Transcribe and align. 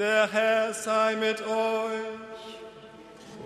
Der 0.00 0.32
Herr 0.32 0.72
sei 0.72 1.14
mit 1.16 1.42
euch. 1.42 2.40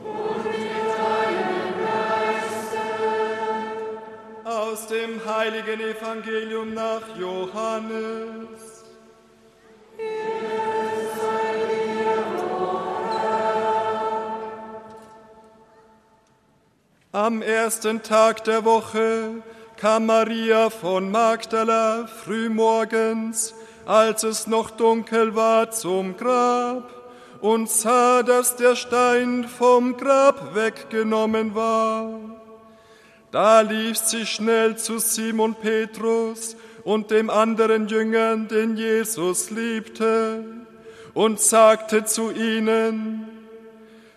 Und 0.04 0.44
mit 0.44 0.86
deinem 1.02 1.74
Geiste. 1.84 2.78
Aus 4.44 4.86
dem 4.86 5.20
heiligen 5.26 5.80
Evangelium 5.80 6.72
nach 6.72 7.02
Johannes. 7.18 8.84
Am 17.10 17.42
ersten 17.42 18.00
Tag 18.04 18.44
der 18.44 18.64
Woche 18.64 19.42
kam 19.76 20.06
Maria 20.06 20.70
von 20.70 21.10
Magdala 21.10 22.06
frühmorgens 22.06 23.54
als 23.86 24.22
es 24.22 24.46
noch 24.46 24.70
dunkel 24.70 25.34
war, 25.34 25.70
zum 25.70 26.16
Grab 26.16 26.90
und 27.40 27.68
sah, 27.68 28.22
dass 28.22 28.56
der 28.56 28.74
Stein 28.74 29.44
vom 29.44 29.96
Grab 29.96 30.54
weggenommen 30.54 31.54
war. 31.54 32.18
Da 33.30 33.60
lief 33.60 33.98
sie 33.98 34.26
schnell 34.26 34.76
zu 34.76 34.98
Simon 34.98 35.54
Petrus 35.54 36.56
und 36.84 37.10
dem 37.10 37.30
anderen 37.30 37.88
Jüngern, 37.88 38.48
den 38.48 38.76
Jesus 38.76 39.50
liebte, 39.50 40.44
und 41.14 41.40
sagte 41.40 42.04
zu 42.04 42.30
ihnen, 42.30 43.28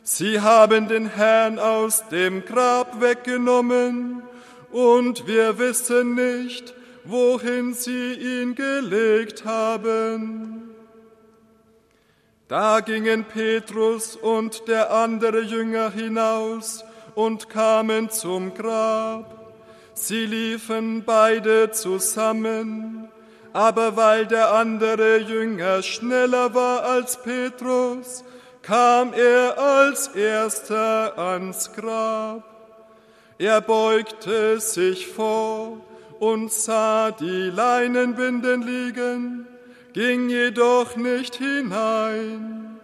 Sie 0.03 0.39
haben 0.39 0.87
den 0.87 1.09
Herrn 1.09 1.59
aus 1.59 2.07
dem 2.07 2.45
Grab 2.45 3.01
weggenommen, 3.01 4.21
und 4.71 5.27
wir 5.27 5.59
wissen 5.59 6.15
nicht, 6.15 6.73
wohin 7.09 7.73
sie 7.73 8.13
ihn 8.13 8.55
gelegt 8.55 9.45
haben. 9.45 10.75
Da 12.47 12.79
gingen 12.79 13.25
Petrus 13.25 14.15
und 14.15 14.67
der 14.67 14.91
andere 14.91 15.41
Jünger 15.41 15.91
hinaus 15.91 16.83
und 17.15 17.49
kamen 17.49 18.09
zum 18.09 18.53
Grab. 18.53 19.53
Sie 19.93 20.25
liefen 20.25 21.03
beide 21.03 21.71
zusammen, 21.71 23.09
aber 23.51 23.97
weil 23.97 24.27
der 24.27 24.53
andere 24.53 25.17
Jünger 25.17 25.81
schneller 25.81 26.53
war 26.53 26.83
als 26.83 27.21
Petrus, 27.21 28.23
kam 28.61 29.13
er 29.13 29.57
als 29.57 30.09
erster 30.09 31.17
ans 31.17 31.73
Grab. 31.73 32.43
Er 33.39 33.61
beugte 33.61 34.59
sich 34.59 35.07
vor 35.07 35.81
und 36.19 36.51
sah 36.51 37.11
die 37.11 37.49
Leinenbinden 37.49 38.61
liegen, 38.61 39.47
ging 39.93 40.29
jedoch 40.29 40.95
nicht 40.95 41.35
hinein. 41.35 42.79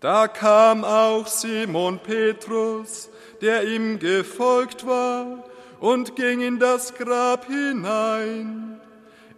Da 0.00 0.28
kam 0.28 0.84
auch 0.84 1.26
Simon 1.26 1.98
Petrus, 1.98 3.08
der 3.40 3.64
ihm 3.64 3.98
gefolgt 3.98 4.86
war, 4.86 5.44
und 5.80 6.16
ging 6.16 6.40
in 6.40 6.58
das 6.58 6.94
Grab 6.94 7.46
hinein. 7.46 8.80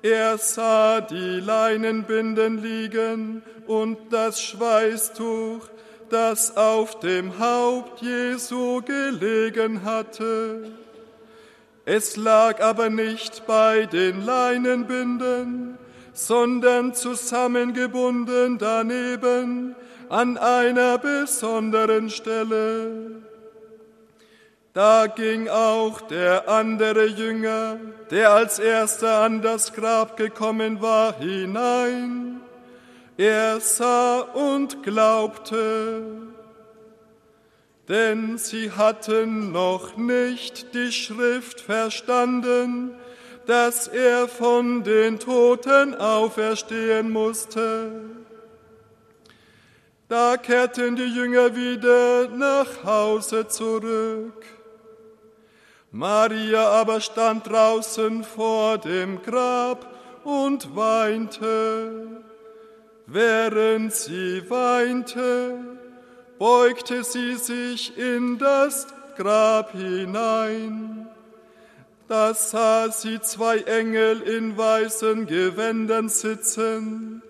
Er 0.03 0.39
sah 0.39 1.01
die 1.01 1.41
Leinenbinden 1.41 2.63
liegen 2.63 3.43
und 3.67 3.99
das 4.11 4.41
Schweißtuch, 4.41 5.69
das 6.11 6.57
auf 6.57 7.01
dem 7.01 7.39
Haupt 7.39 8.03
Jesu 8.03 8.81
gelegen 8.83 9.85
hatte. 9.85 10.71
Es 11.89 12.17
lag 12.17 12.61
aber 12.61 12.91
nicht 12.91 13.47
bei 13.47 13.87
den 13.87 14.27
Leinenbinden, 14.27 15.79
sondern 16.13 16.95
zusammengebunden 16.95 18.59
daneben 18.59 19.77
an 20.09 20.37
einer 20.37 20.99
besonderen 20.99 22.11
Stelle. 22.11 23.23
Da 24.73 25.07
ging 25.07 25.49
auch 25.49 26.01
der 26.01 26.49
andere 26.49 27.07
Jünger, 27.07 27.79
der 28.11 28.33
als 28.33 28.59
erster 28.59 29.21
an 29.21 29.41
das 29.41 29.73
Grab 29.73 30.17
gekommen 30.17 30.83
war, 30.83 31.17
hinein. 31.21 32.41
Er 33.17 33.61
sah 33.61 34.23
und 34.23 34.83
glaubte 34.83 36.26
denn 37.89 38.39
sie 38.39 38.71
hatten 38.73 39.53
noch 39.53 39.97
nicht 39.97 40.75
die 40.75 40.91
Schrift 40.91 41.61
verstanden, 41.61 42.95
dass 43.47 43.87
er 43.87 44.27
von 44.27 44.83
den 44.83 45.19
Toten 45.21 45.95
auferstehen 45.95 47.11
musste. 47.11 47.93
Da 50.09 50.37
kehrten 50.37 50.97
die 50.97 51.15
Jünger 51.15 51.55
wieder 51.55 52.29
nach 52.29 52.85
Hause 52.85 53.49
zurück. 53.49 54.45
Maria 55.91 56.69
aber 56.69 57.01
stand 57.01 57.49
draußen 57.49 58.23
vor 58.25 58.79
dem 58.79 59.23
Grab 59.23 59.87
und 60.25 60.75
weinte. 60.77 62.23
Während 63.07 63.95
sie 63.95 64.43
weinte, 64.51 65.76
beugte 66.39 67.05
sie 67.05 67.35
sich 67.35 67.97
in 67.97 68.39
das 68.39 68.87
Grab 69.17 69.73
hinein. 69.73 71.09
Da 72.09 72.35
sah 72.35 72.91
sie 72.91 73.21
zwei 73.21 73.59
Engel 73.59 74.21
in 74.23 74.57
weißen 74.57 75.27
Gewändern 75.27 76.09
sitzen, 76.09 77.23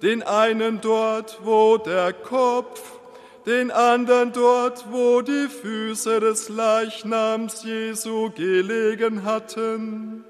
den 0.00 0.22
einen 0.22 0.80
dort, 0.80 1.40
wo 1.42 1.76
der 1.76 2.12
Kopf, 2.12 2.80
den 3.44 3.70
anderen 3.70 4.32
dort, 4.32 4.86
wo 4.90 5.20
die 5.20 5.48
Füße 5.48 6.20
des 6.20 6.48
Leichnams 6.48 7.64
Jesu 7.64 8.30
gelegen 8.30 9.24
hatten. 9.24 10.24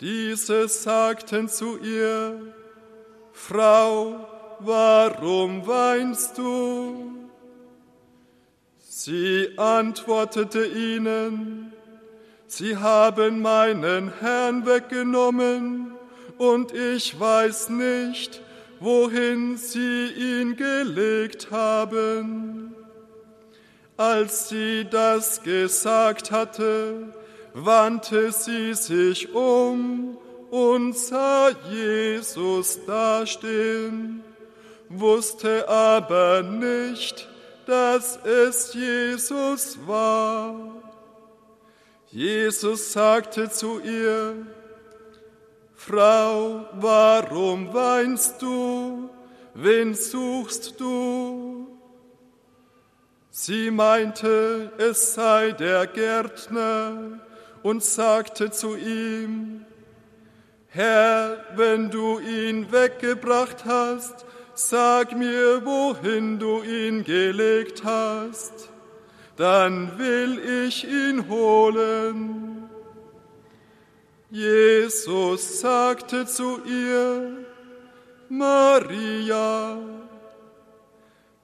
Diese 0.00 0.68
sagten 0.68 1.48
zu 1.48 1.78
ihr, 1.78 2.40
Frau, 3.32 4.28
warum 4.60 5.66
weinst 5.66 6.38
du? 6.38 7.21
Sie 9.04 9.48
antwortete 9.56 10.64
ihnen, 10.64 11.72
Sie 12.46 12.76
haben 12.76 13.42
meinen 13.42 14.12
Herrn 14.20 14.64
weggenommen 14.64 15.90
und 16.38 16.72
ich 16.72 17.18
weiß 17.18 17.70
nicht, 17.70 18.40
wohin 18.78 19.56
Sie 19.56 20.06
ihn 20.06 20.54
gelegt 20.54 21.50
haben. 21.50 22.76
Als 23.96 24.50
sie 24.50 24.86
das 24.88 25.42
gesagt 25.42 26.30
hatte, 26.30 27.12
wandte 27.54 28.30
sie 28.30 28.72
sich 28.74 29.34
um 29.34 30.16
und 30.52 30.96
sah 30.96 31.50
Jesus 31.72 32.78
dastehen, 32.86 34.22
wusste 34.88 35.68
aber 35.68 36.42
nicht, 36.42 37.31
dass 37.72 38.18
es 38.18 38.74
Jesus 38.74 39.78
war. 39.86 40.54
Jesus 42.10 42.92
sagte 42.92 43.48
zu 43.48 43.80
ihr, 43.80 44.46
Frau, 45.74 46.66
warum 46.74 47.72
weinst 47.72 48.42
du? 48.42 49.08
Wen 49.54 49.94
suchst 49.94 50.78
du? 50.78 51.66
Sie 53.30 53.70
meinte, 53.70 54.70
es 54.76 55.14
sei 55.14 55.52
der 55.52 55.86
Gärtner 55.86 57.20
und 57.62 57.82
sagte 57.82 58.50
zu 58.50 58.76
ihm, 58.76 59.64
Herr, 60.68 61.42
wenn 61.56 61.90
du 61.90 62.18
ihn 62.18 62.70
weggebracht 62.70 63.64
hast, 63.64 64.26
sag 64.54 65.16
mir, 65.16 65.64
wohin 65.64 66.38
du 66.38 66.62
ihn 66.62 67.04
gelegt 67.04 67.84
hast, 67.84 68.68
dann 69.36 69.98
will 69.98 70.38
ich 70.66 70.86
ihn 70.86 71.28
holen. 71.28 72.68
Jesus 74.30 75.60
sagte 75.60 76.26
zu 76.26 76.60
ihr, 76.64 77.44
Maria. 78.28 79.76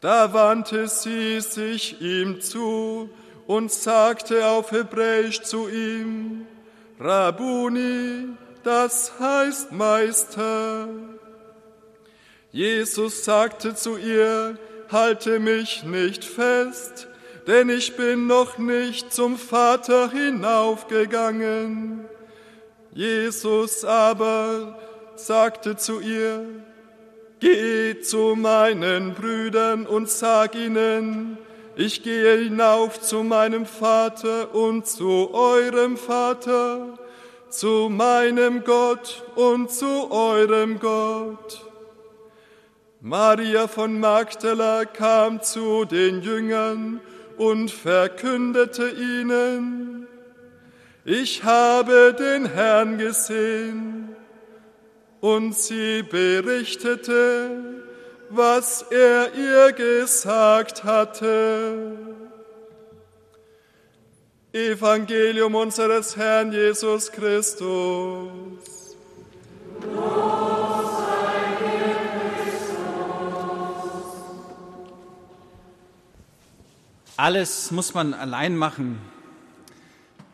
Da 0.01 0.33
wandte 0.33 0.89
sie 0.89 1.41
sich 1.41 2.01
ihm 2.01 2.41
zu 2.41 3.11
und 3.47 3.71
sagte 3.73 4.47
auf 4.47 4.71
Hebräisch 4.71 5.43
zu 5.43 5.69
ihm, 5.69 6.47
Rabuni, 7.01 8.29
das 8.63 9.13
heißt 9.19 9.73
Meister. 9.73 10.89
Jesus 12.51 13.25
sagte 13.25 13.75
zu 13.75 13.97
ihr, 13.99 14.59
halte 14.91 15.39
mich 15.39 15.85
nicht 15.85 16.25
fest, 16.25 17.09
denn 17.47 17.69
ich 17.69 17.97
bin 17.97 18.27
noch 18.27 18.59
nicht 18.59 19.13
zum 19.13 19.37
Vater 19.37 20.11
hinaufgegangen. 20.11 22.07
Jesus 22.93 23.85
aber 23.85 24.79
sagte 25.17 25.77
zu 25.77 26.01
ihr, 26.01 26.45
Geh 27.41 28.01
zu 28.01 28.35
meinen 28.35 29.15
Brüdern 29.15 29.87
und 29.87 30.09
sag 30.09 30.57
ihnen, 30.57 31.39
ich 31.77 32.03
gehe 32.03 32.37
hinauf 32.37 33.01
zu 33.01 33.23
meinem 33.23 33.65
Vater 33.65 34.53
und 34.53 34.89
zu 34.89 35.33
eurem 35.33 35.97
Vater, 35.97 36.99
zu 37.49 37.89
meinem 37.89 38.65
Gott 38.65 39.23
und 39.37 39.71
zu 39.71 40.11
eurem 40.11 40.81
Gott. 40.81 41.65
Maria 43.01 43.69
von 43.69 44.01
Magdala 44.01 44.85
kam 44.85 45.41
zu 45.41 45.85
den 45.85 46.21
Jüngern 46.21 47.01
und 47.37 47.71
verkündete 47.71 48.89
ihnen, 48.91 50.09
ich 51.05 51.45
habe 51.45 52.15
den 52.19 52.47
Herrn 52.47 52.99
gesehen. 52.99 54.17
Und 55.21 55.57
sie 55.57 56.03
berichtete, 56.03 57.83
was 58.31 58.83
er 58.83 59.35
ihr 59.35 59.73
gesagt 59.73 60.85
hatte. 60.85 61.97
Evangelium 64.53 65.55
unseres 65.55 66.17
Herrn 66.17 66.53
Jesus 66.53 67.11
Christus. 67.11 68.78
Alles 77.21 77.73
muss 77.73 77.95
man 77.95 78.15
allein 78.15 78.57
machen. 78.57 79.01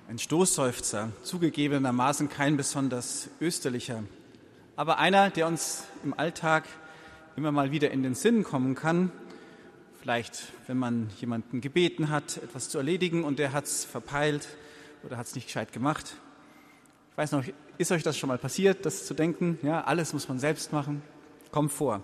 Ein 0.06 0.18
Stoßseufzer, 0.18 1.12
zugegebenermaßen 1.22 2.28
kein 2.28 2.58
besonders 2.58 3.30
österlicher, 3.40 4.02
aber 4.76 4.98
einer, 4.98 5.30
der 5.30 5.46
uns 5.46 5.84
im 6.04 6.12
Alltag 6.12 6.64
immer 7.36 7.52
mal 7.52 7.70
wieder 7.70 7.90
in 7.90 8.02
den 8.02 8.14
Sinn 8.14 8.44
kommen 8.44 8.74
kann. 8.74 9.10
Vielleicht, 9.98 10.52
wenn 10.66 10.76
man 10.76 11.08
jemanden 11.22 11.62
gebeten 11.62 12.10
hat, 12.10 12.36
etwas 12.36 12.68
zu 12.68 12.76
erledigen 12.76 13.24
und 13.24 13.38
der 13.38 13.54
hat 13.54 13.64
es 13.64 13.86
verpeilt 13.86 14.46
oder 15.04 15.16
hat 15.16 15.24
es 15.24 15.34
nicht 15.34 15.46
gescheit 15.46 15.72
gemacht. 15.72 16.16
Ich 17.12 17.16
weiß 17.16 17.32
noch, 17.32 17.44
ist 17.78 17.92
euch 17.92 18.02
das 18.02 18.18
schon 18.18 18.28
mal 18.28 18.36
passiert, 18.36 18.84
das 18.84 19.06
zu 19.06 19.14
denken? 19.14 19.58
Ja, 19.62 19.84
alles 19.84 20.12
muss 20.12 20.28
man 20.28 20.38
selbst 20.38 20.70
machen. 20.70 21.00
Kommt 21.50 21.72
vor. 21.72 22.02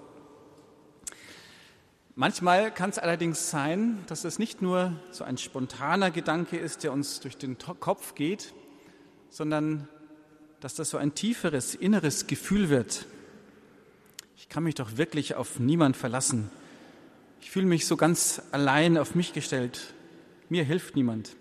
Manchmal 2.17 2.73
kann 2.73 2.91
es 2.91 2.99
allerdings 2.99 3.51
sein, 3.51 3.99
dass 4.07 4.25
es 4.25 4.39
nicht 4.39 4.63
nur 4.63 4.93
so 5.11 5.25
ein 5.25 5.39
spontaner 5.39 6.11
Gedanke 6.11 6.57
ist, 6.57 6.83
der 6.83 6.93
uns 6.93 7.21
durch 7.21 7.37
den 7.37 7.57
Kopf 7.59 8.15
geht, 8.15 8.53
sondern 9.31 9.89
dass 10.61 10.75
das 10.75 10.91
so 10.91 10.99
ein 10.99 11.15
tieferes, 11.15 11.75
inneres 11.75 12.27
Gefühl 12.27 12.69
wird. 12.69 13.07
Ich 14.37 14.49
kann 14.49 14.65
mich 14.65 14.75
doch 14.75 14.97
wirklich 14.97 15.35
auf 15.35 15.61
niemand 15.61 15.97
verlassen. 15.97 16.51
Ich 17.41 17.51
fühle 17.51 17.67
mich 17.67 17.87
so 17.87 17.97
ganz 17.97 18.43
allein 18.53 18.99
auf 18.99 19.15
mich 19.15 19.33
gestellt. 19.33 19.95
Mir 20.49 20.65
hilft 20.65 20.97
niemand. 20.97 21.37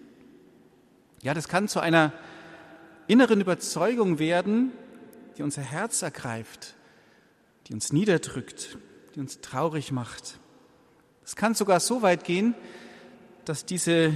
Ja, 1.22 1.34
das 1.34 1.48
kann 1.48 1.68
zu 1.68 1.80
einer 1.80 2.14
inneren 3.08 3.42
Überzeugung 3.42 4.20
werden, 4.20 4.72
die 5.38 5.44
unser 5.44 5.64
Herz 5.64 6.02
ergreift, 6.02 6.76
die 7.68 7.74
uns 7.74 7.92
niederdrückt, 7.92 8.78
die 9.16 9.20
uns 9.20 9.42
traurig 9.42 9.92
macht. 9.92 10.40
Es 11.30 11.36
kann 11.36 11.54
sogar 11.54 11.80
so 11.80 12.02
weit 12.02 12.24
gehen, 12.24 12.56
dass 13.46 13.64
diese 13.64 14.12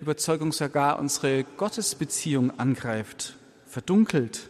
Überzeugung 0.00 0.52
sogar 0.52 1.00
unsere 1.00 1.42
Gottesbeziehung 1.42 2.56
angreift, 2.56 3.36
verdunkelt. 3.66 4.48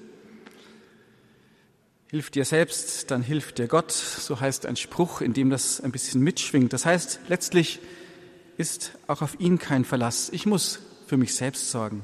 Hilf 2.11 2.29
dir 2.29 2.45
selbst, 2.45 3.11
dann 3.11 3.23
hilft 3.23 3.57
dir 3.57 3.67
Gott, 3.67 3.93
so 3.93 4.39
heißt 4.39 4.67
ein 4.67 4.77
Spruch, 4.77 5.23
in 5.23 5.33
dem 5.33 5.49
das 5.49 5.81
ein 5.81 5.91
bisschen 5.91 6.21
mitschwingt. 6.21 6.75
Das 6.75 6.85
heißt, 6.85 7.21
letztlich 7.29 7.81
ist 8.59 8.93
auch 9.07 9.23
auf 9.23 9.41
ihn 9.41 9.59
kein 9.59 9.87
Verlass. 9.87 10.29
Ich 10.35 10.45
muss 10.45 10.81
für 11.07 11.17
mich 11.17 11.35
selbst 11.35 11.71
sorgen. 11.71 12.03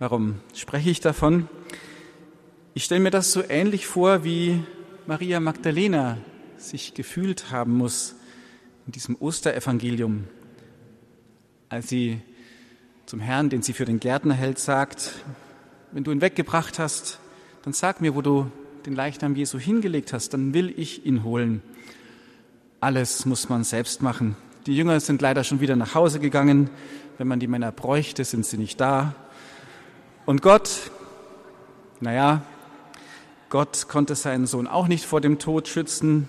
Warum 0.00 0.40
spreche 0.56 0.90
ich 0.90 0.98
davon? 0.98 1.48
Ich 2.74 2.82
stelle 2.82 3.00
mir 3.00 3.12
das 3.12 3.30
so 3.30 3.44
ähnlich 3.48 3.86
vor, 3.86 4.24
wie 4.24 4.64
Maria 5.06 5.38
Magdalena 5.38 6.18
sich 6.60 6.94
gefühlt 6.94 7.50
haben 7.50 7.76
muss 7.76 8.14
in 8.86 8.92
diesem 8.92 9.16
Osterevangelium, 9.16 10.24
als 11.68 11.88
sie 11.88 12.20
zum 13.06 13.20
Herrn, 13.20 13.50
den 13.50 13.62
sie 13.62 13.72
für 13.72 13.84
den 13.84 14.00
Gärtner 14.00 14.34
hält, 14.34 14.58
sagt, 14.58 15.12
wenn 15.92 16.04
du 16.04 16.12
ihn 16.12 16.20
weggebracht 16.20 16.78
hast, 16.78 17.18
dann 17.62 17.72
sag 17.72 18.00
mir, 18.00 18.14
wo 18.14 18.22
du 18.22 18.50
den 18.86 18.94
Leichnam 18.94 19.34
Jesu 19.34 19.58
hingelegt 19.58 20.12
hast, 20.12 20.32
dann 20.32 20.54
will 20.54 20.72
ich 20.76 21.04
ihn 21.04 21.24
holen. 21.24 21.62
Alles 22.80 23.26
muss 23.26 23.48
man 23.48 23.64
selbst 23.64 24.00
machen. 24.00 24.36
Die 24.66 24.76
Jünger 24.76 25.00
sind 25.00 25.20
leider 25.20 25.44
schon 25.44 25.60
wieder 25.60 25.76
nach 25.76 25.94
Hause 25.94 26.20
gegangen. 26.20 26.70
Wenn 27.18 27.28
man 27.28 27.40
die 27.40 27.46
Männer 27.46 27.72
bräuchte, 27.72 28.24
sind 28.24 28.46
sie 28.46 28.56
nicht 28.56 28.80
da. 28.80 29.14
Und 30.24 30.40
Gott, 30.40 30.90
naja, 32.00 32.42
Gott 33.50 33.88
konnte 33.88 34.14
seinen 34.14 34.46
Sohn 34.46 34.66
auch 34.66 34.86
nicht 34.86 35.04
vor 35.04 35.20
dem 35.20 35.38
Tod 35.38 35.68
schützen. 35.68 36.28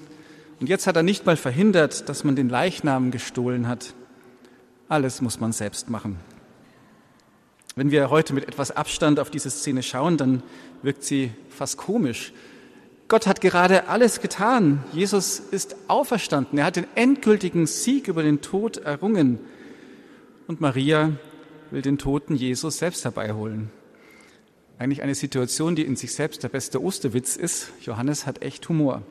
Und 0.61 0.69
jetzt 0.69 0.85
hat 0.85 0.95
er 0.95 1.01
nicht 1.01 1.25
mal 1.25 1.37
verhindert, 1.37 2.07
dass 2.07 2.23
man 2.23 2.35
den 2.35 2.47
Leichnam 2.47 3.09
gestohlen 3.09 3.67
hat. 3.67 3.95
Alles 4.87 5.19
muss 5.19 5.39
man 5.39 5.53
selbst 5.53 5.89
machen. 5.89 6.17
Wenn 7.75 7.89
wir 7.89 8.11
heute 8.11 8.35
mit 8.35 8.47
etwas 8.47 8.69
Abstand 8.69 9.19
auf 9.19 9.31
diese 9.31 9.49
Szene 9.49 9.81
schauen, 9.81 10.17
dann 10.17 10.43
wirkt 10.83 11.03
sie 11.03 11.31
fast 11.49 11.77
komisch. 11.77 12.31
Gott 13.07 13.25
hat 13.25 13.41
gerade 13.41 13.87
alles 13.87 14.21
getan. 14.21 14.83
Jesus 14.93 15.39
ist 15.39 15.75
auferstanden. 15.87 16.59
Er 16.59 16.65
hat 16.65 16.75
den 16.75 16.85
endgültigen 16.93 17.65
Sieg 17.65 18.07
über 18.07 18.21
den 18.21 18.41
Tod 18.41 18.77
errungen. 18.77 19.39
Und 20.45 20.61
Maria 20.61 21.13
will 21.71 21.81
den 21.81 21.97
toten 21.97 22.35
Jesus 22.35 22.77
selbst 22.77 23.03
herbeiholen. 23.03 23.71
Eigentlich 24.77 25.01
eine 25.01 25.15
Situation, 25.15 25.75
die 25.75 25.85
in 25.85 25.95
sich 25.95 26.13
selbst 26.13 26.43
der 26.43 26.49
beste 26.49 26.83
Osterwitz 26.83 27.35
ist. 27.35 27.71
Johannes 27.81 28.27
hat 28.27 28.43
echt 28.43 28.69
Humor. 28.69 29.01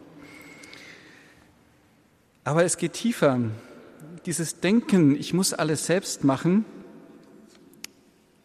Aber 2.50 2.64
es 2.64 2.78
geht 2.78 2.94
tiefer. 2.94 3.38
Dieses 4.26 4.58
Denken, 4.58 5.14
ich 5.14 5.32
muss 5.32 5.54
alles 5.54 5.86
selbst 5.86 6.24
machen, 6.24 6.64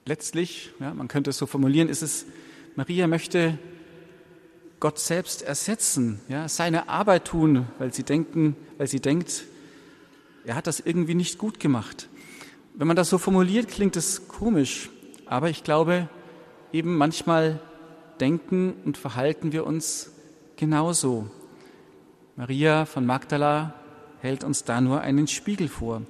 letztlich, 0.06 0.69
ja, 0.80 0.94
man 0.94 1.07
könnte 1.07 1.31
es 1.31 1.40
so 1.40 1.48
formulieren, 1.48 1.90
ist 1.90 2.04
es, 2.04 2.28
Maria 2.75 3.07
möchte 3.07 3.57
Gott 4.80 5.00
selbst 5.00 5.42
ersetzen, 5.42 6.22
ja, 6.28 6.48
seine 6.48 6.88
Arbeit 6.88 7.25
tun, 7.25 7.66
weil 7.80 7.96
sie 7.96 8.04
denken, 8.04 8.56
weil 8.77 8.86
sie 8.86 9.00
denkt, 9.00 9.46
er 10.46 10.53
hat 10.53 10.68
das 10.68 10.79
irgendwie 10.79 11.15
nicht 11.15 11.39
gut 11.39 11.60
gemacht. 11.60 12.08
Wenn 12.75 12.86
man 12.86 12.96
das 12.96 13.10
so 13.10 13.18
formuliert, 13.18 13.70
klingt 13.70 13.96
es 13.96 14.27
komisch, 14.27 14.91
aber 15.25 15.50
ich 15.50 15.63
glaube, 15.63 16.10
eben 16.72 16.96
manchmal 16.96 17.60
denken 18.20 18.75
und 18.86 19.00
verhalten 19.00 19.51
wir 19.51 19.65
uns 19.65 20.12
genauso. 20.58 21.27
Maria 22.36 22.86
von 22.86 23.08
Magdala 23.08 23.74
hält 24.25 24.44
uns 24.44 24.63
da 24.63 24.82
nur 24.82 25.01
einen 25.01 25.27
Spiegel 25.27 25.67
vor. 25.67 26.01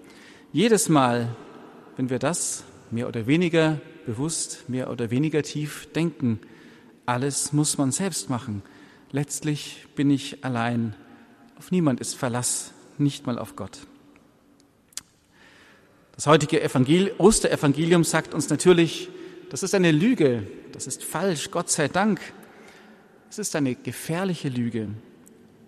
Jedes 0.54 0.88
Mal, 0.88 1.36
wenn 1.98 2.10
wir 2.10 2.18
das 2.18 2.64
mehr 2.90 3.10
oder 3.10 3.28
weniger 3.28 3.82
bewusst, 4.06 4.70
mehr 4.70 4.90
oder 4.90 5.12
weniger 5.12 5.44
tief 5.44 5.92
denken, 5.92 6.40
alles 7.06 7.52
muss 7.52 7.78
man 7.78 7.92
selbst 7.92 8.30
machen. 8.30 8.64
Letztlich 9.12 9.88
bin 9.96 10.10
ich 10.10 10.46
allein. 10.46 10.96
Auf 11.58 11.72
niemand 11.72 12.00
ist 12.00 12.16
Verlass, 12.16 12.72
nicht 12.98 13.28
mal 13.28 13.38
auf 13.38 13.58
Gott. 13.58 13.80
Das 16.14 16.26
heutige 16.26 16.64
Evangel 16.64 17.14
Osterevangelium 17.18 18.06
sagt 18.06 18.34
uns 18.34 18.50
natürlich, 18.50 19.10
das 19.50 19.62
ist 19.62 19.76
eine 19.76 19.92
Lüge, 19.92 20.48
das 20.72 20.88
ist 20.88 21.04
falsch, 21.04 21.52
Gott 21.52 21.70
sei 21.70 21.90
Dank. 21.90 22.22
Es 23.30 23.40
ist 23.40 23.58
eine 23.58 23.76
gefährliche 23.76 24.48
Lüge 24.48 24.88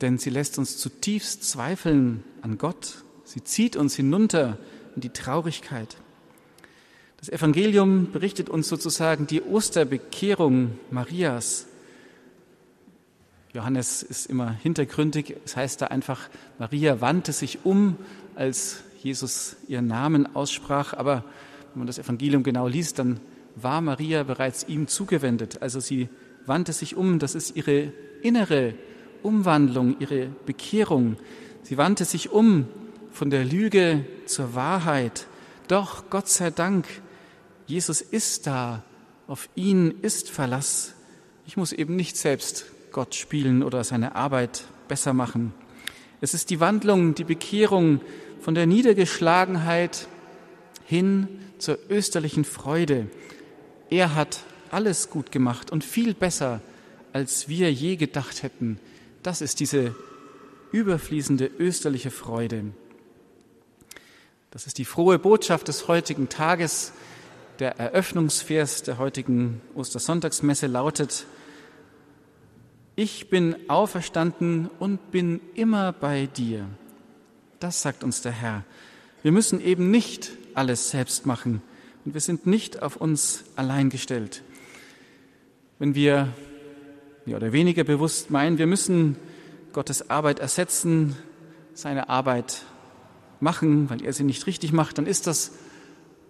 denn 0.01 0.17
sie 0.17 0.29
lässt 0.29 0.57
uns 0.57 0.77
zutiefst 0.77 1.43
zweifeln 1.43 2.23
an 2.41 2.57
Gott. 2.57 3.03
Sie 3.23 3.43
zieht 3.43 3.75
uns 3.75 3.95
hinunter 3.95 4.57
in 4.95 5.01
die 5.01 5.09
Traurigkeit. 5.09 5.97
Das 7.17 7.29
Evangelium 7.29 8.11
berichtet 8.11 8.49
uns 8.49 8.67
sozusagen 8.67 9.25
die 9.25 9.41
Osterbekehrung 9.41 10.77
Marias. 10.91 11.65
Johannes 13.53 14.03
ist 14.03 14.27
immer 14.27 14.51
hintergründig. 14.51 15.35
Es 15.43 15.55
heißt 15.55 15.81
da 15.81 15.87
einfach, 15.87 16.29
Maria 16.59 17.01
wandte 17.01 17.31
sich 17.31 17.59
um, 17.63 17.97
als 18.35 18.83
Jesus 19.01 19.55
ihren 19.67 19.87
Namen 19.87 20.35
aussprach. 20.35 20.93
Aber 20.93 21.23
wenn 21.73 21.79
man 21.79 21.87
das 21.87 21.97
Evangelium 21.97 22.43
genau 22.43 22.67
liest, 22.67 22.99
dann 22.99 23.19
war 23.55 23.81
Maria 23.81 24.21
bereits 24.21 24.67
ihm 24.67 24.87
zugewendet. 24.87 25.61
Also 25.61 25.79
sie 25.79 26.09
wandte 26.45 26.71
sich 26.71 26.95
um. 26.95 27.17
Das 27.17 27.33
ist 27.33 27.55
ihre 27.55 27.91
innere 28.21 28.75
Umwandlung, 29.23 29.95
ihre 29.99 30.27
Bekehrung. 30.45 31.17
Sie 31.63 31.77
wandte 31.77 32.05
sich 32.05 32.31
um 32.31 32.67
von 33.11 33.29
der 33.29 33.43
Lüge 33.43 34.05
zur 34.25 34.55
Wahrheit. 34.55 35.27
Doch, 35.67 36.09
Gott 36.09 36.27
sei 36.29 36.51
Dank, 36.51 36.87
Jesus 37.65 38.01
ist 38.01 38.47
da, 38.47 38.83
auf 39.27 39.49
ihn 39.55 39.95
ist 40.01 40.29
Verlass. 40.29 40.93
Ich 41.45 41.57
muss 41.57 41.73
eben 41.73 41.95
nicht 41.95 42.15
selbst 42.15 42.65
Gott 42.91 43.15
spielen 43.15 43.63
oder 43.63 43.83
seine 43.83 44.15
Arbeit 44.15 44.63
besser 44.87 45.13
machen. 45.13 45.53
Es 46.21 46.33
ist 46.33 46.49
die 46.49 46.59
Wandlung, 46.59 47.13
die 47.15 47.23
Bekehrung 47.23 48.01
von 48.39 48.55
der 48.55 48.65
Niedergeschlagenheit 48.65 50.07
hin 50.85 51.27
zur 51.59 51.77
österlichen 51.89 52.45
Freude. 52.45 53.07
Er 53.89 54.15
hat 54.15 54.39
alles 54.71 55.09
gut 55.09 55.31
gemacht 55.31 55.71
und 55.71 55.83
viel 55.83 56.13
besser, 56.13 56.61
als 57.13 57.49
wir 57.49 57.71
je 57.71 57.95
gedacht 57.95 58.43
hätten. 58.43 58.79
Das 59.27 59.41
ist 59.41 59.59
diese 59.59 59.93
überfließende 60.71 61.51
österliche 61.59 62.11
Freude. 62.11 62.63
Das 64.51 64.67
ist 64.67 64.77
die 64.77 64.85
frohe 64.85 65.19
Botschaft 65.19 65.67
des 65.67 65.89
heutigen 65.89 66.29
Tages. 66.29 66.93
Der 67.59 67.77
Eröffnungsvers 67.77 68.83
der 68.83 68.99
heutigen 68.99 69.59
Ostersonntagsmesse 69.75 70.67
lautet, 70.67 71.25
ich 72.95 73.29
bin 73.29 73.57
auferstanden 73.69 74.69
und 74.79 75.11
bin 75.11 75.41
immer 75.55 75.91
bei 75.91 76.27
dir. 76.27 76.65
Das 77.59 77.81
sagt 77.81 78.05
uns 78.05 78.21
der 78.21 78.31
Herr. 78.31 78.63
Wir 79.23 79.33
müssen 79.33 79.59
eben 79.59 79.91
nicht 79.91 80.31
alles 80.53 80.89
selbst 80.89 81.25
machen 81.25 81.61
und 82.05 82.13
wir 82.13 82.21
sind 82.21 82.47
nicht 82.47 82.81
auf 82.81 82.95
uns 82.95 83.43
allein 83.57 83.89
gestellt. 83.89 84.41
Wenn 85.79 85.95
wir 85.95 86.33
mehr 87.27 87.35
oder 87.35 87.51
weniger 87.51 87.83
bewusst 87.83 88.31
meinen, 88.31 88.57
wir 88.57 88.67
müssen 88.67 89.17
Gottes 89.73 90.09
Arbeit 90.09 90.39
ersetzen, 90.39 91.17
seine 91.73 92.07
Arbeit 92.07 92.63
machen, 93.41 93.89
weil 93.89 94.01
er 94.01 94.13
sie 94.13 94.23
nicht 94.23 94.47
richtig 94.47 94.71
macht, 94.71 94.97
dann 94.97 95.05
ist 95.05 95.27
das 95.27 95.51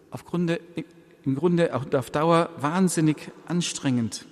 auf 0.10 0.26
Grunde, 0.26 0.60
im 1.24 1.36
Grunde 1.36 1.76
auch 1.76 1.86
auf 1.94 2.10
Dauer 2.10 2.50
wahnsinnig 2.60 3.30
anstrengend. 3.46 4.26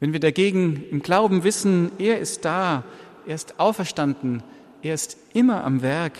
Wenn 0.00 0.12
wir 0.12 0.18
dagegen 0.18 0.82
im 0.90 1.00
Glauben 1.00 1.44
wissen, 1.44 1.92
er 1.98 2.18
ist 2.18 2.44
da, 2.44 2.82
er 3.24 3.36
ist 3.36 3.60
auferstanden, 3.60 4.42
er 4.82 4.94
ist 4.94 5.16
immer 5.32 5.62
am 5.62 5.80
Werk, 5.80 6.18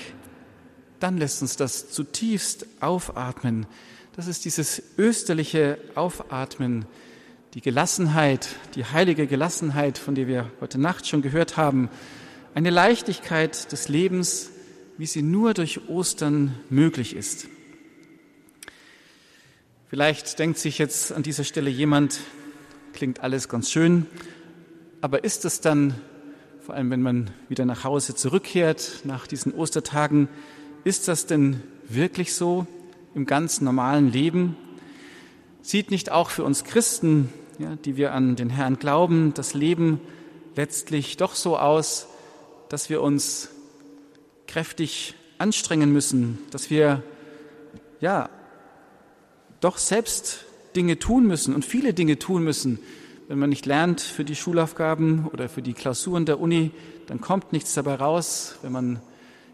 dann 1.01 1.19
lässt 1.19 1.43
uns 1.43 1.57
das 1.57 1.91
zutiefst 1.91 2.65
aufatmen. 2.79 3.67
Das 4.15 4.29
ist 4.29 4.45
dieses 4.45 4.81
österliche 4.99 5.79
Aufatmen, 5.97 6.87
die 7.55 7.61
Gelassenheit, 7.61 8.49
die 8.77 8.85
heilige 8.87 9.27
Gelassenheit, 9.27 9.99
von 9.99 10.15
der 10.15 10.27
wir 10.27 10.51
heute 10.63 10.81
Nacht 10.81 11.07
schon 11.07 11.21
gehört 11.21 11.59
haben, 11.59 11.91
eine 12.55 12.71
Leichtigkeit 12.71 13.71
des 13.73 13.89
Lebens, 13.89 14.51
wie 14.97 15.05
sie 15.05 15.21
nur 15.21 15.53
durch 15.53 15.89
Ostern 15.89 16.55
möglich 16.71 17.15
ist. 17.15 17.49
Vielleicht 19.89 20.39
denkt 20.39 20.59
sich 20.59 20.79
jetzt 20.79 21.13
an 21.13 21.23
dieser 21.23 21.45
Stelle 21.45 21.69
jemand, 21.69 22.21
klingt 22.95 23.21
alles 23.21 23.51
ganz 23.51 23.71
schön, 23.71 24.07
aber 25.03 25.23
ist 25.23 25.45
es 25.45 25.61
dann, 25.61 25.95
vor 26.61 26.75
allem 26.75 26.91
wenn 26.91 27.03
man 27.03 27.31
wieder 27.51 27.67
nach 27.67 27.85
Hause 27.85 28.15
zurückkehrt 28.15 29.03
nach 29.05 29.27
diesen 29.27 29.53
Ostertagen, 29.53 30.29
ist 30.85 31.07
das 31.07 31.27
denn 31.27 31.63
wirklich 31.87 32.33
so 32.35 32.67
im 33.15 33.27
ganz 33.27 33.61
normalen 33.61 34.11
Leben? 34.11 34.57
Sieht 35.61 35.91
nicht 35.91 36.11
auch 36.11 36.31
für 36.31 36.45
uns 36.45 36.65
Christen, 36.65 37.29
ja, 37.63 37.77
die 37.77 37.97
wir 37.97 38.13
an 38.13 38.35
den 38.35 38.51
Herrn 38.51 38.79
glauben, 38.79 39.35
das 39.35 39.55
Leben 39.55 40.01
letztlich 40.57 41.17
doch 41.17 41.37
so 41.37 41.57
aus, 41.57 42.09
dass 42.69 42.91
wir 42.91 43.01
uns 43.01 43.51
kräftig 44.49 45.15
anstrengen 45.39 45.93
müssen, 45.93 46.39
dass 46.51 46.71
wir 46.71 47.03
ja 48.01 48.29
doch 49.61 49.79
selbst 49.79 50.45
Dinge 50.75 50.99
tun 50.99 51.27
müssen 51.27 51.55
und 51.55 51.65
viele 51.65 51.95
Dinge 51.95 52.19
tun 52.19 52.43
müssen. 52.43 52.81
Wenn 53.29 53.39
man 53.39 53.51
nicht 53.51 53.65
lernt 53.65 54.01
für 54.01 54.25
die 54.25 54.35
Schulaufgaben 54.35 55.29
oder 55.33 55.49
für 55.49 55.63
die 55.63 55.75
Klausuren 55.75 56.27
der 56.27 56.41
Uni, 56.41 56.73
dann 57.07 57.21
kommt 57.21 57.53
nichts 57.53 57.75
dabei 57.75 57.95
raus. 57.95 58.57
Wenn 58.63 58.73
man 58.73 59.01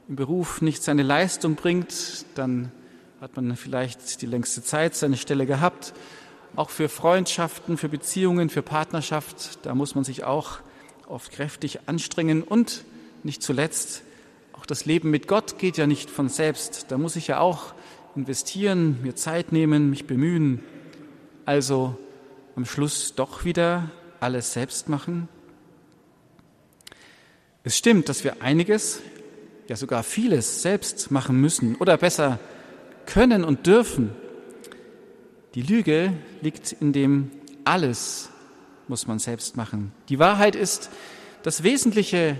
im 0.09 0.17
Beruf 0.17 0.63
nicht 0.63 0.83
seine 0.83 1.03
Leistung 1.03 1.57
bringt, 1.57 2.25
dann 2.35 2.73
hat 3.21 3.37
man 3.37 3.55
vielleicht 3.57 4.23
die 4.23 4.27
längste 4.27 4.63
Zeit 4.63 4.95
seine 4.95 5.19
Stelle 5.19 5.45
gehabt. 5.45 5.93
Auch 6.57 6.71
für 6.71 6.89
Freundschaften, 6.89 7.77
für 7.77 7.89
Beziehungen, 7.89 8.51
für 8.51 8.63
Partnerschaft, 8.63 9.65
da 9.65 9.75
muss 9.75 9.95
man 9.95 10.05
sich 10.05 10.25
auch 10.25 10.61
oft 11.07 11.33
kräftig 11.33 11.81
anstrengen. 11.87 12.43
Und 12.43 12.85
nicht 13.23 13.43
zuletzt, 13.43 14.03
auch 14.53 14.67
das 14.67 14.85
Leben 14.85 15.11
mit 15.11 15.29
Gott 15.29 15.59
geht 15.59 15.77
ja 15.77 15.87
nicht 15.87 16.11
von 16.11 16.29
selbst. 16.29 16.87
Da 16.89 16.99
muss 16.99 17.17
ich 17.17 17.29
ja 17.29 17.41
auch 17.41 17.75
investieren, 18.17 18.99
mir 19.03 19.15
Zeit 19.15 19.53
nehmen, 19.53 19.91
mich 19.91 20.07
bemühen 20.07 20.63
also 21.49 21.97
am 22.57 22.67
Schluss 22.67 23.15
doch 23.15 23.47
wieder 23.47 23.91
alles 24.21 24.53
selbst 24.53 24.91
machen? 24.91 25.29
Es 27.65 27.79
stimmt, 27.79 28.11
dass 28.11 28.23
wir 28.23 28.43
einiges, 28.43 29.01
ja 29.67 29.77
sogar 29.77 30.03
vieles 30.03 30.61
selbst 30.61 31.11
machen 31.11 31.41
müssen 31.41 31.77
oder 31.77 31.97
besser 31.97 32.39
können 33.07 33.45
und 33.45 33.67
dürfen. 33.67 34.11
Die 35.55 35.63
Lüge 35.63 36.13
liegt 36.43 36.73
in 36.73 36.93
dem 36.93 37.31
alles 37.65 38.31
muss 38.87 39.07
man 39.07 39.19
selbst 39.19 39.57
machen. 39.57 39.93
Die 40.09 40.19
Wahrheit 40.19 40.57
ist, 40.57 40.91
das 41.43 41.63
Wesentliche 41.63 42.37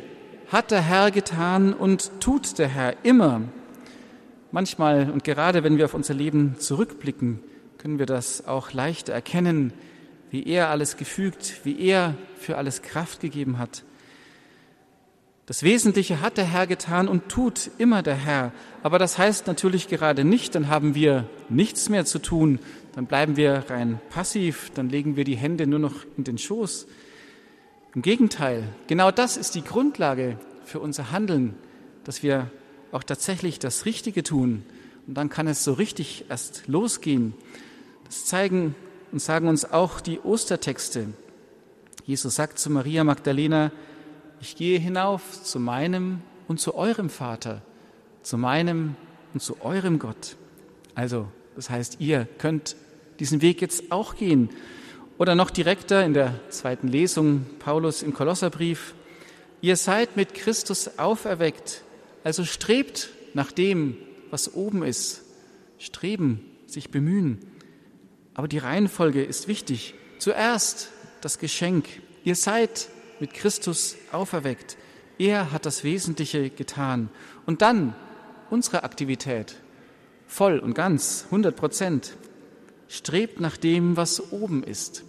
hat 0.49 0.71
der 0.71 0.81
Herr 0.81 1.11
getan 1.11 1.75
und 1.75 2.11
tut 2.21 2.59
der 2.59 2.69
Herr 2.69 3.05
immer. 3.05 3.43
Manchmal 4.51 5.11
und 5.11 5.25
gerade 5.25 5.63
wenn 5.63 5.77
wir 5.77 5.85
auf 5.85 5.95
unser 5.95 6.15
Leben 6.15 6.57
zurückblicken, 6.59 7.41
können 7.77 7.99
wir 7.99 8.07
das 8.07 8.47
auch 8.47 8.73
leicht 8.73 9.09
erkennen, 9.09 9.73
wie 10.31 10.47
er 10.47 10.69
alles 10.71 10.97
gefügt, 10.97 11.61
wie 11.65 11.81
er 11.81 12.15
für 12.39 12.57
alles 12.57 12.83
Kraft 12.83 13.21
gegeben 13.21 13.59
hat. 13.59 13.85
Das 15.47 15.63
Wesentliche 15.63 16.21
hat 16.21 16.37
der 16.37 16.45
Herr 16.45 16.67
getan 16.67 17.09
und 17.09 17.31
tut 17.31 17.71
immer 17.79 18.03
der 18.03 18.17
Herr. 18.17 18.53
Aber 18.83 18.99
das 18.99 19.17
heißt 19.17 19.47
natürlich 19.47 19.89
gerade 19.89 20.25
nicht, 20.25 20.55
dann 20.55 20.69
haben 20.69 20.95
wir 20.95 21.25
nichts 21.49 21.89
mehr 21.89 22.05
zu 22.05 22.19
tun, 22.19 22.59
dann 22.99 23.07
bleiben 23.07 23.37
wir 23.37 23.63
rein 23.71 24.01
passiv, 24.11 24.73
dann 24.75 24.89
legen 24.89 25.15
wir 25.15 25.23
die 25.23 25.37
Hände 25.37 25.69
nur 25.69 25.79
noch 25.79 26.05
in 26.17 26.25
den 26.25 26.37
Schoß. 26.37 26.89
Im 27.95 28.03
Gegenteil, 28.03 28.65
genau 28.89 29.13
das 29.13 29.37
ist 29.37 29.55
die 29.55 29.63
Grundlage 29.63 30.37
für 30.65 30.81
unser 30.81 31.13
Handeln, 31.13 31.55
dass 32.03 32.25
wir 32.25 32.51
auch 32.91 33.05
tatsächlich 33.05 33.61
das 33.61 33.85
Richtige 33.85 34.25
tun. 34.25 34.65
Und 35.07 35.15
dann 35.15 35.29
kann 35.29 35.47
es 35.47 35.63
so 35.63 35.75
richtig 35.75 36.25
erst 36.29 36.67
losgehen. 36.67 37.35
Das 38.05 38.25
zeigen 38.25 38.75
und 39.13 39.23
sagen 39.23 39.47
uns 39.47 39.65
auch 39.65 40.01
die 40.01 40.19
Ostertexte. 40.19 41.07
Jesus 42.05 42.35
sagt 42.35 42.59
zu 42.59 42.69
Maria 42.69 43.05
Magdalena, 43.05 43.71
ich 44.41 44.57
gehe 44.57 44.81
hinauf 44.81 45.45
zu 45.45 45.61
meinem 45.61 46.21
und 46.49 46.59
zu 46.59 46.75
eurem 46.75 47.11
Vater, 47.11 47.63
zu 48.23 48.39
meinem 48.39 48.97
und 49.35 49.41
zu 49.41 49.61
eurem 49.61 50.01
Gott. 50.01 50.35
Also, 50.97 51.29
das 51.55 51.71
heißt, 51.71 51.99
ihr 52.01 52.27
könnt 52.39 52.75
diesen 53.21 53.43
Weg 53.43 53.61
jetzt 53.61 53.91
auch 53.91 54.17
gehen. 54.17 54.51
Oder 55.19 55.35
noch 55.35 55.51
direkter 55.51 56.05
in 56.05 56.15
der 56.15 56.41
zweiten 56.51 56.89
Lesung, 56.89 57.47
Paulus 57.59 58.03
im 58.03 58.15
Kolosserbrief, 58.15 58.95
ihr 59.61 59.77
seid 59.77 60.17
mit 60.17 60.35
Christus 60.35 60.99
auferweckt, 60.99 61.83
also 62.23 62.45
strebt 62.45 63.11
nach 63.35 63.51
dem, 63.51 63.97
was 64.31 64.55
oben 64.55 64.83
ist. 64.83 65.25
Streben, 65.79 66.45
sich 66.67 66.91
bemühen. 66.91 67.39
Aber 68.35 68.49
die 68.49 68.59
Reihenfolge 68.59 69.25
ist 69.25 69.49
wichtig. 69.49 69.95
Zuerst 70.19 70.91
das 71.21 71.39
Geschenk. 71.39 71.87
Ihr 72.25 72.35
seid 72.35 72.89
mit 73.21 73.35
Christus 73.35 73.97
auferweckt. 74.13 74.77
Er 75.19 75.51
hat 75.51 75.67
das 75.67 75.83
Wesentliche 75.83 76.51
getan. 76.51 77.11
Und 77.47 77.63
dann 77.63 77.95
unsere 78.51 78.85
Aktivität. 78.85 79.57
Voll 80.27 80.59
und 80.59 80.75
ganz, 80.75 81.25
100 81.27 81.57
Prozent. 81.57 82.17
Strebt 82.89 83.41
nach 83.41 83.57
dem, 83.57 83.97
was 83.97 84.33
oben 84.33 84.63
ist. 84.63 85.05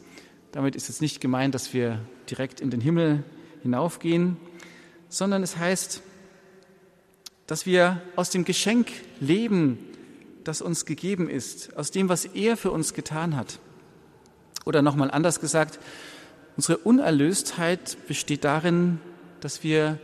Damit 0.52 0.76
ist 0.76 0.90
es 0.90 1.02
nicht 1.02 1.22
gemeint, 1.22 1.56
dass 1.56 1.74
wir 1.74 2.00
direkt 2.30 2.60
in 2.60 2.70
den 2.70 2.82
Himmel 2.82 3.24
hinaufgehen, 3.62 4.38
sondern 5.08 5.44
es 5.44 5.58
heißt, 5.58 6.02
dass 7.48 7.66
wir 7.66 8.02
aus 8.16 8.30
dem 8.30 8.46
Geschenk 8.46 8.88
leben, 9.20 9.80
das 10.44 10.62
uns 10.62 10.86
gegeben 10.86 11.30
ist, 11.30 11.76
aus 11.78 11.92
dem, 11.92 12.10
was 12.10 12.26
er 12.26 12.58
für 12.58 12.72
uns 12.72 12.94
getan 12.94 13.36
hat. 13.36 13.60
Oder 14.66 14.82
nochmal 14.82 15.10
anders 15.10 15.40
gesagt, 15.40 15.80
unsere 16.58 16.78
Unerlöstheit 16.78 17.98
besteht 18.08 18.44
darin, 18.44 19.00
dass 19.42 19.64
wir 19.64 20.00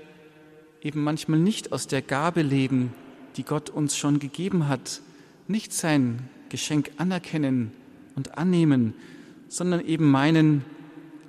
eben 0.82 1.03
manchmal 1.03 1.39
nicht 1.39 1.72
aus 1.72 1.88
der 1.88 2.01
Gabe 2.01 2.41
leben, 2.41 2.94
die 3.38 3.44
Gott 3.44 3.70
uns 3.70 3.98
schon 3.98 4.20
gegeben 4.20 4.67
hat, 4.67 5.01
nicht 5.48 5.74
sein 5.74 6.29
Geschenk 6.55 6.91
anerkennen 6.95 7.74
und 8.15 8.38
annehmen, 8.38 8.93
sondern 9.50 9.85
eben 9.85 10.09
meinen, 10.09 10.63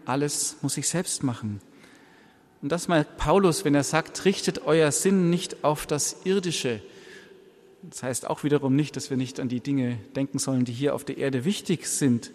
alles 0.05 0.59
muss 0.63 0.77
ich 0.77 0.89
selbst 0.89 1.25
machen. 1.25 1.61
Und 2.63 2.71
das 2.71 2.87
mal 2.87 3.05
Paulus, 3.05 3.65
wenn 3.65 3.75
er 3.75 3.83
sagt, 3.83 4.25
richtet 4.25 4.67
euer 4.67 4.93
Sinn 4.93 5.29
nicht 5.29 5.65
auf 5.65 5.85
das 5.85 6.19
Irdische, 6.23 6.81
das 7.83 8.05
heißt 8.05 8.31
auch 8.31 8.45
wiederum 8.45 8.77
nicht, 8.77 8.95
dass 8.95 9.11
wir 9.11 9.17
nicht 9.17 9.41
an 9.41 9.49
die 9.49 9.59
Dinge 9.59 9.99
denken 10.15 10.39
sollen, 10.39 10.65
die 10.65 10.73
hier 10.73 10.95
auf 10.95 11.05
der 11.05 11.19
Erde 11.19 11.45
wichtig 11.45 11.89
sind. 11.89 12.31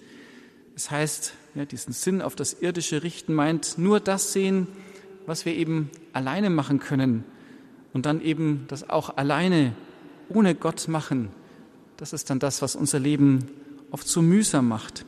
Das 0.73 0.91
heißt, 0.91 1.33
ja, 1.55 1.63
diesen 1.63 1.93
Sinn 1.93 2.21
auf 2.21 2.35
das 2.35 2.61
Irdische 2.61 3.03
richten 3.03 3.33
meint 3.33 3.77
nur 3.77 4.01
das 4.01 4.33
sehen, 4.33 4.67
was 5.25 5.45
wir 5.45 5.55
eben 5.55 5.89
alleine 6.11 6.49
machen 6.49 6.79
können 6.79 7.23
und 7.93 8.05
dann 8.05 8.21
eben 8.21 8.65
das 8.67 8.89
auch 8.89 9.15
alleine 9.15 9.73
ohne 10.27 10.55
Gott 10.55 10.89
machen. 10.89 11.29
Das 12.01 12.13
ist 12.13 12.31
dann 12.31 12.39
das, 12.39 12.63
was 12.63 12.75
unser 12.75 12.97
Leben 12.97 13.45
oft 13.91 14.07
so 14.07 14.23
mühsam 14.23 14.67
macht. 14.67 15.05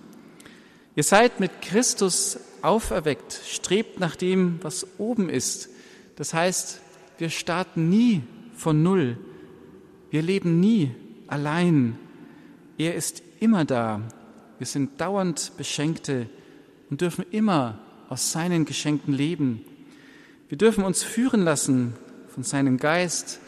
Ihr 0.96 1.02
seid 1.02 1.40
mit 1.40 1.64
Christus 1.64 2.38
auferweckt, 2.62 3.34
strebt 3.48 4.00
nach 4.00 4.16
dem, 4.16 4.60
was 4.62 4.86
oben 5.00 5.28
ist. 5.28 5.70
Das 6.18 6.36
heißt, 6.36 6.82
wir 7.18 7.32
starten 7.32 7.90
nie 7.90 8.22
von 8.56 8.84
Null. 8.84 9.18
Wir 10.12 10.22
leben 10.22 10.60
nie 10.60 10.94
allein. 11.26 11.98
Er 12.78 12.94
ist 12.94 13.24
immer 13.40 13.66
da. 13.66 14.00
Wir 14.60 14.68
sind 14.68 15.02
dauernd 15.02 15.54
Beschenkte 15.58 16.30
und 16.92 17.02
dürfen 17.02 17.26
immer 17.32 17.80
aus 18.08 18.32
seinen 18.32 18.66
Geschenken 18.66 19.16
leben. 19.16 19.66
Wir 20.48 20.60
dürfen 20.60 20.84
uns 20.84 21.02
führen 21.02 21.42
lassen 21.42 21.94
von 22.28 22.44
seinem 22.44 22.78
Geist, 22.78 23.40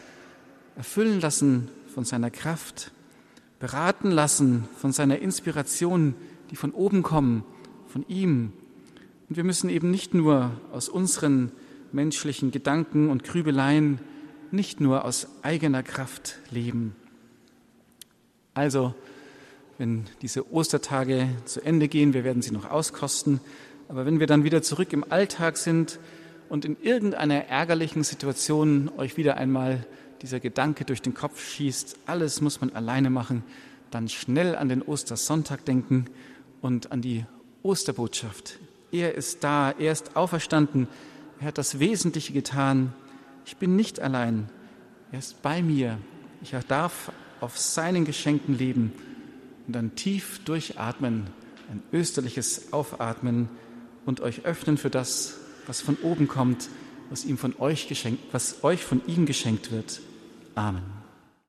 erfüllen 0.74 1.20
lassen 1.20 1.70
von 1.94 2.04
seiner 2.04 2.32
Kraft, 2.32 2.90
beraten 3.58 4.10
lassen 4.10 4.68
von 4.76 4.92
seiner 4.92 5.18
Inspiration, 5.18 6.14
die 6.50 6.56
von 6.56 6.72
oben 6.72 7.02
kommen, 7.02 7.44
von 7.86 8.04
ihm. 8.08 8.52
Und 9.28 9.36
wir 9.36 9.44
müssen 9.44 9.70
eben 9.70 9.90
nicht 9.90 10.14
nur 10.14 10.52
aus 10.72 10.88
unseren 10.88 11.52
menschlichen 11.92 12.50
Gedanken 12.50 13.10
und 13.10 13.24
Grübeleien, 13.24 14.00
nicht 14.50 14.80
nur 14.80 15.04
aus 15.04 15.28
eigener 15.42 15.82
Kraft 15.82 16.38
leben. 16.50 16.94
Also, 18.54 18.94
wenn 19.78 20.04
diese 20.22 20.52
Ostertage 20.52 21.28
zu 21.44 21.60
Ende 21.60 21.88
gehen, 21.88 22.14
wir 22.14 22.24
werden 22.24 22.42
sie 22.42 22.52
noch 22.52 22.70
auskosten, 22.70 23.40
aber 23.88 24.06
wenn 24.06 24.20
wir 24.20 24.26
dann 24.26 24.44
wieder 24.44 24.62
zurück 24.62 24.92
im 24.92 25.04
Alltag 25.10 25.56
sind 25.56 25.98
und 26.48 26.64
in 26.64 26.76
irgendeiner 26.80 27.46
ärgerlichen 27.46 28.02
Situation 28.02 28.90
euch 28.96 29.16
wieder 29.16 29.36
einmal 29.36 29.86
dieser 30.26 30.40
Gedanke 30.40 30.84
durch 30.84 31.02
den 31.02 31.14
Kopf 31.14 31.40
schießt, 31.40 31.98
alles 32.06 32.40
muss 32.40 32.60
man 32.60 32.70
alleine 32.70 33.10
machen, 33.10 33.44
dann 33.92 34.08
schnell 34.08 34.56
an 34.56 34.68
den 34.68 34.82
Ostersonntag 34.82 35.64
denken 35.64 36.06
und 36.60 36.90
an 36.90 37.00
die 37.00 37.24
Osterbotschaft. 37.62 38.58
Er 38.90 39.14
ist 39.14 39.44
da, 39.44 39.70
er 39.70 39.92
ist 39.92 40.16
auferstanden, 40.16 40.88
er 41.38 41.46
hat 41.46 41.58
das 41.58 41.78
Wesentliche 41.78 42.32
getan. 42.32 42.92
Ich 43.44 43.56
bin 43.56 43.76
nicht 43.76 44.00
allein, 44.00 44.48
er 45.12 45.20
ist 45.20 45.42
bei 45.42 45.62
mir. 45.62 45.98
Ich 46.42 46.50
darf 46.66 47.12
auf 47.40 47.56
seinen 47.56 48.04
Geschenken 48.04 48.58
leben 48.58 48.92
und 49.68 49.76
dann 49.76 49.94
tief 49.94 50.40
durchatmen, 50.44 51.28
ein 51.70 51.84
österliches 51.92 52.72
Aufatmen 52.72 53.48
und 54.04 54.20
euch 54.20 54.44
öffnen 54.44 54.76
für 54.76 54.90
das, 54.90 55.36
was 55.68 55.80
von 55.80 55.96
oben 56.02 56.26
kommt, 56.26 56.68
was 57.10 57.24
ihm 57.24 57.38
von 57.38 57.54
euch 57.60 57.86
geschenkt, 57.86 58.24
was 58.32 58.64
euch 58.64 58.84
von 58.84 59.00
ihm 59.06 59.24
geschenkt 59.24 59.70
wird. 59.70 60.00
Amen. 60.56 60.95